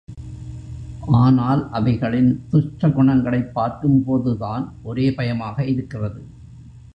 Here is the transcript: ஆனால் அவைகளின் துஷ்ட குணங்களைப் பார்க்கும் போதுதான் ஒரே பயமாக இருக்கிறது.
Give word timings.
ஆனால் 1.11 1.69
அவைகளின் 1.71 2.45
துஷ்ட 2.49 2.89
குணங்களைப் 2.89 3.53
பார்க்கும் 3.53 4.03
போதுதான் 4.03 4.73
ஒரே 4.83 5.13
பயமாக 5.13 5.65
இருக்கிறது. 5.65 6.23